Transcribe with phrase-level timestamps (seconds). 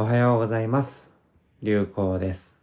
[0.00, 1.12] おはようございます。
[1.60, 2.56] 流行です。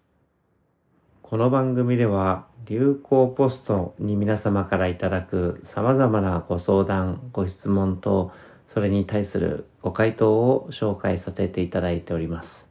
[1.22, 8.32] この番組では流行ポストに皆様からいただく様々なご相談、ご質問と
[8.70, 12.70] それに対するご回答を紹介させていただいております。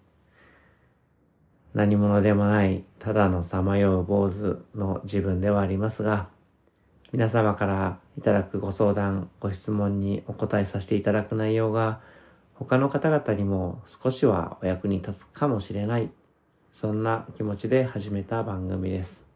[1.75, 6.29] 何者でもないただのさまよう坊主の自分ではありますが、
[7.13, 12.01] 皆様からいただくご相談、ご質問にお答えさせていただく内容が
[12.55, 16.11] 他の方々にも少しはお役に立つかもしれない。
[16.73, 19.27] そんな気持ちで始めた番組です。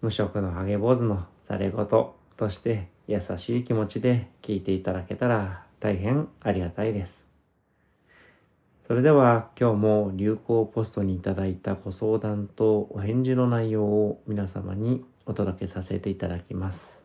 [0.00, 2.16] 無職のハゲ坊主のざれ言と
[2.48, 7.26] して優しい気持ちで聞いていただけたら大変ありがたいです。
[8.86, 17.04] それでは今日も流行ポストにいただいたご相談とお返事の内容を皆様にお届けさせていただきます。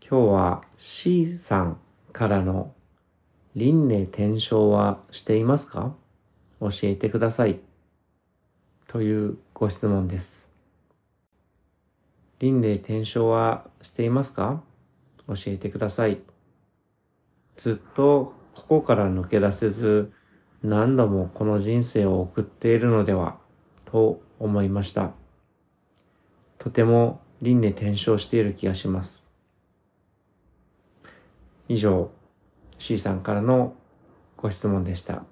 [0.00, 1.80] 今日は C さん
[2.14, 2.72] からの
[3.56, 5.96] 輪廻転生はしていますか？
[6.60, 7.58] 教えてください。
[8.86, 10.48] というご質問です。
[12.38, 14.62] 輪廻転生はしていますか？
[15.26, 16.20] 教えてください。
[17.56, 20.12] ずっとここから抜け出せず
[20.62, 23.38] 何度もこの人生を送っているのでは
[23.86, 25.10] と思いました。
[26.58, 29.26] とても輪廻転生している気がします。
[31.68, 32.10] 以上、
[32.78, 33.74] C さんからの
[34.36, 35.24] ご質問でした。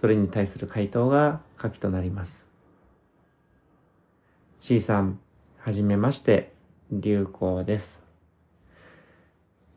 [0.00, 2.48] それに対する回答が下記となります。
[4.58, 5.20] C さん、
[5.58, 6.52] はじめまして、
[6.90, 8.02] 流行です。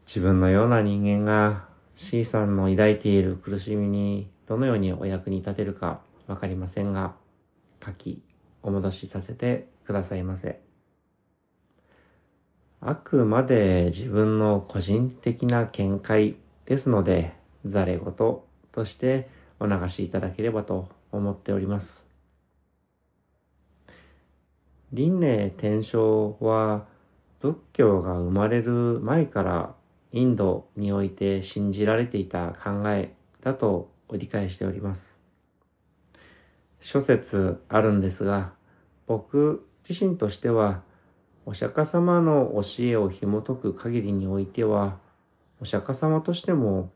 [0.07, 7.15] 自分のような人間が C さんの抱いている苦しみにどのようにお役に立てるかわかりませんが、
[7.83, 8.23] 書き、
[8.63, 10.64] お戻しさせてくださいませ。
[12.87, 16.35] あくまで自分の個人的な見解
[16.67, 17.33] ですので、
[17.65, 18.45] ざれ言と
[18.83, 19.27] して
[19.59, 22.05] お流しいただければと思っております。
[24.93, 26.85] 輪廻転生は
[27.39, 29.73] 仏教が生まれる前から
[30.11, 35.19] インドにおいて信じられていた考えだと理解しております。
[36.81, 38.53] 諸説あるんですが、
[39.07, 40.83] 僕自身としては
[41.47, 44.97] お釈迦様の教えを紐解く限りにおいては、
[45.61, 46.91] お釈迦様としても、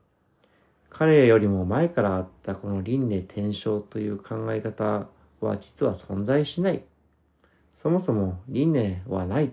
[0.90, 5.08] 彼よりも前からあったこの輪廻転生という考え方
[5.40, 6.84] は実は存在しない。
[7.76, 9.52] そもそも輪廻はない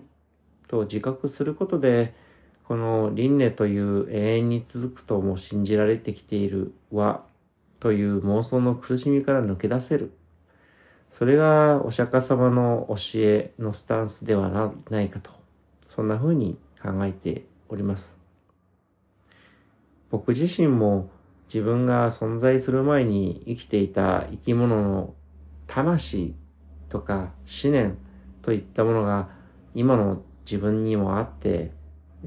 [0.67, 2.15] と自覚することで、
[2.63, 7.23] この輪廻という永遠に続くとも信じられてきている和
[7.79, 10.11] という妄想の苦しみから抜け出せる。
[11.09, 15.31] それがお釈迦様の教えのスタンスではないかと、
[15.87, 18.17] そんな風に考えております。
[20.09, 21.09] 僕自身も
[21.47, 25.13] 自分が存在する前に生きていた生き物の
[25.65, 26.35] 魂
[26.89, 27.31] とか
[27.63, 27.97] 思念
[28.41, 29.29] といったものが
[29.73, 31.71] 今の自分にもあって、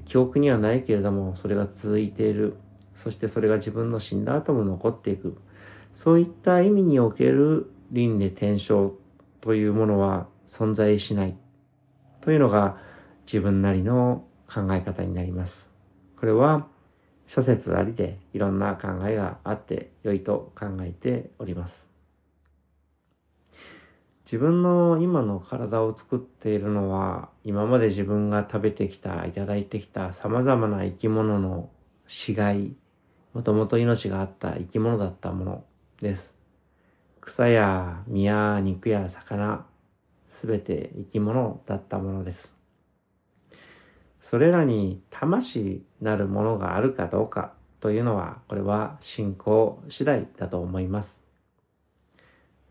[0.05, 2.57] 記憶にはないけれどもそれが続いている。
[2.95, 5.39] そしてそれが自分の死んだ後も残っていく。
[5.95, 8.93] そういった意味における輪廻転生
[9.41, 11.37] というものは存在しない
[12.21, 12.77] というのが
[13.27, 15.71] 自分なりの考え方になります。
[16.19, 16.67] これは
[17.27, 21.89] 諸説ありでいろんな考えがあって良いと考えております。
[24.25, 31.71] 自分の今の体を作っているのは今まで自分が食べてきた、いただいてきた様々な生き物の
[32.07, 32.77] 死骸、
[33.33, 35.65] もともと命があった生き物だったもの
[36.01, 36.40] です。
[37.21, 39.67] 草や実や肉や魚、
[40.27, 42.57] すべて生き物だったものです。
[44.21, 51.23] それらに魂なるものがあるかどうかというのは、これは信仰次第だと思います。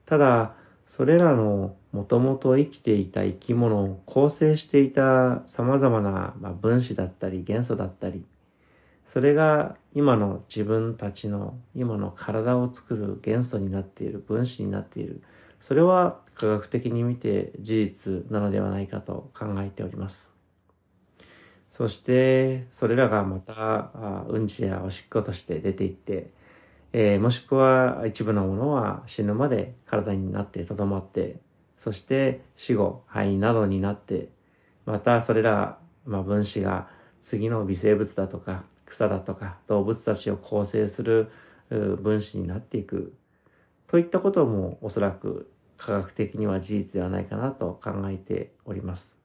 [0.05, 0.55] ただ、
[0.87, 8.25] それらのもともと生きていた生き物を構成していた様々な分子だったり元素だったり、
[9.11, 15.23] それが今の自分たちの今の体を作る元素になっている、分子になっている。
[15.59, 20.29] それは科学的に見て事実なのではないかと考えております。
[21.69, 23.89] そして、それらがまた、
[24.29, 26.29] うんちやおしっことして出ていって、
[26.93, 31.39] えー、もしくは一部のものは死ぬまで体になって留まって、
[31.79, 34.29] そして死後、肺などになって、
[34.85, 36.87] またそれら、まあ、分子が
[37.23, 41.31] 次の微生物だとか、草だとか動物たちを構成する
[41.69, 43.13] 分子になっていく
[43.87, 49.17] といったこともおそらく科学的には事実ではないかなと考えております。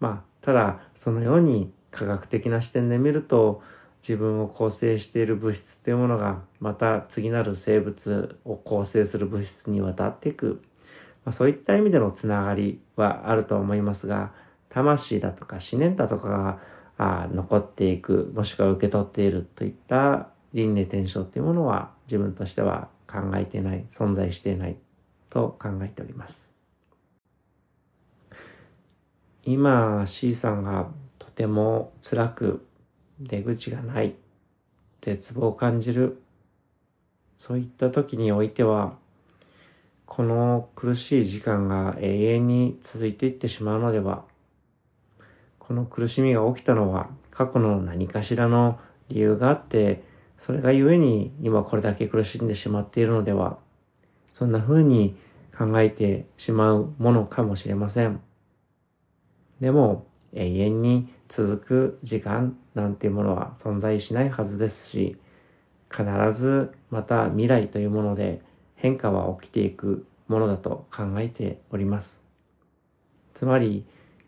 [0.00, 3.62] まあ、ただそのように科学的な視点で見ると
[4.06, 10.62] 自分を構成している物質というものがまた次なる生物を構成する物質に渡っていく、
[11.24, 14.32] まあ、そういった意味でのつながりはあると思いますが
[14.68, 16.58] 魂だとか思念だとかが
[16.98, 24.76] あ残っていくもしくは受け取っているといった輪廻転生というものは自分としては考えてない存在していない
[25.28, 26.52] と考えております。
[29.44, 30.88] 今 C さんが
[31.18, 32.66] とても辛く
[33.20, 34.14] 出口がない、
[35.00, 36.20] 絶望を感じる、
[37.38, 38.96] そういった時においては、
[40.04, 44.24] この苦しい時間が永遠に続いていってしまうのでは、
[45.66, 48.78] この苦しみが起きたのは過去の何かしらの
[49.08, 50.04] 理由があって、
[50.38, 53.58] それがゆえに今これだけ苦しんでしまっているのでは、
[54.32, 55.16] そんな風に
[55.56, 58.20] 考えてしまうものかもしれません。
[59.60, 65.16] でも永遠に続く時間なんていうものは存在しないはずですし、
[65.90, 68.40] 必ずまた未来というもので
[68.76, 72.20] 変化は起きていくものだと考えております。
[73.34, 73.84] つまり、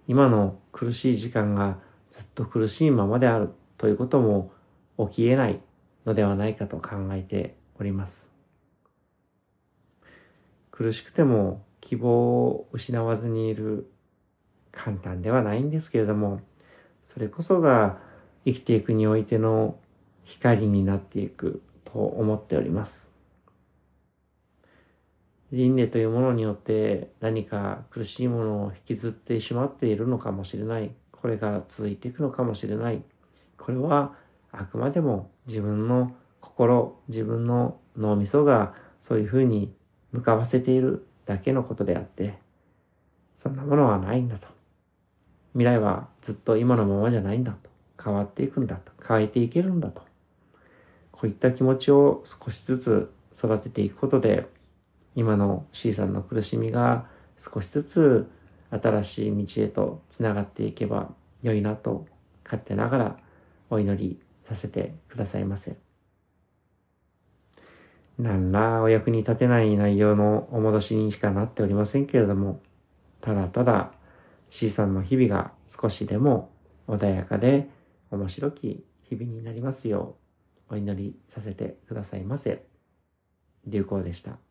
[0.08, 1.78] 今の苦しい時間が
[2.10, 4.50] ずっと苦しいままであるということも
[5.10, 5.60] 起き得ない
[6.06, 8.30] のではないかと考えております。
[10.70, 12.08] 苦しくても希望
[12.46, 13.90] を失わずにいる
[14.72, 16.40] 簡単ではないんですけれども、
[17.04, 17.98] それこそが
[18.46, 19.78] 生きていくにおいての
[20.24, 23.07] 光になっていくと思っております。
[25.52, 30.90] 輪廻というものによって何か苦しいものを引きずってしまっているのかもしれない。
[31.12, 33.02] これが続いていくのかもしれない。
[33.56, 34.14] これは
[34.52, 39.72] あくまでも自分の心、自分の脳みそがそういうふうに
[40.12, 42.38] 向かわせているだけのことであって、
[43.36, 44.48] そんなものはないんだと。
[45.52, 47.70] 未来はずっと今のままじゃないんだと。
[48.02, 48.92] 変わっていくんだと。
[49.06, 50.02] 変えていけるんだと。
[51.10, 54.46] こういった気持ちを少しずつ育てていくことで、
[55.18, 57.06] 今の C さんの苦しみが
[57.38, 58.30] 少しずつ
[58.70, 61.10] 新しい道へと繋がっていけば
[61.42, 62.06] 良いなと
[62.44, 63.16] 勝手ながら
[63.68, 65.76] お祈りさせてくださいませ。
[68.16, 72.60] 何らお役に立てない内容のお戻しにしかなっておりませんけれども、
[73.20, 73.90] ただただ
[74.48, 76.52] C さんの日々が少しでも
[76.86, 77.68] 穏やかで
[78.12, 80.14] 面白き日々になりますよ
[80.70, 82.64] うお祈りさせてくださいませ。
[83.66, 84.47] 流行でした。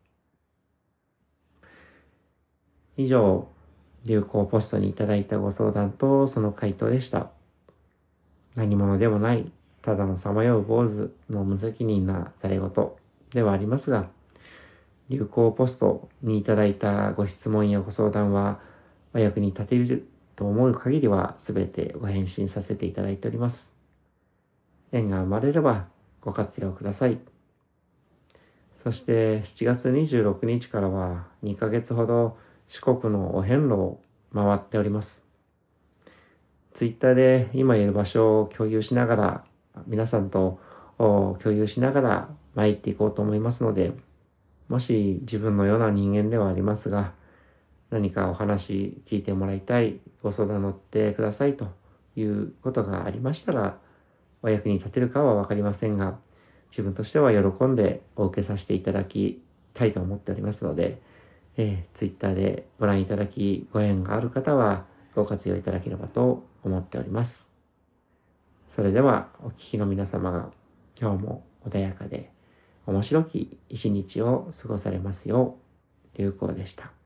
[2.98, 3.46] 以上、
[4.04, 7.30] 流行ポストにいただいたご相談とその回答でした。
[8.56, 9.52] 何者でもない、
[9.82, 12.70] ただのさまよう坊主の無責任なざれ言
[13.30, 14.08] ではありますが、
[15.08, 18.58] 流行ポストにいただいたご質問やご相談は、
[19.14, 23.72] お役に立てると思う限りは全てご返信させていただいております。
[24.90, 25.86] 縁が生まれれば
[26.20, 27.20] ご活用ください。
[28.74, 32.36] そして7月26日からは2ヶ月ほど
[32.68, 34.00] 四国のお遍路を
[34.34, 35.22] 回っております。
[36.74, 39.44] ツイッターで今いる場所を共有しながら
[39.86, 40.60] 皆さんと
[40.98, 43.92] 共有しながら参っていこうと思いますので、
[44.68, 47.14] もし自分のような人間ではありますが、
[47.90, 51.68] 何かお話聞いてもらいたい、ご相談乗ってくださいと
[52.16, 53.78] いうことがありましたら、
[54.42, 56.18] お役に立てるかはわかりませんが、
[56.70, 61.00] 自分としては喜んでお受けさせていただきたいと思っておりますので、
[61.58, 67.48] えー、Twitter でご覧いただきご縁がある方はご活用いただければと思っております。
[68.68, 70.50] それではお聞きの皆様が
[70.98, 72.30] 今日も穏やかで
[72.86, 75.56] 面白き一日を過ごされますよ
[76.14, 76.97] う、流行でした。